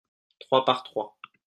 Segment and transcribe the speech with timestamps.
[0.39, 1.15] trois par trois.